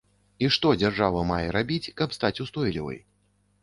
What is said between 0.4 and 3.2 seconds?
І што дзяржава мае рабіць, каб стаць устойлівай?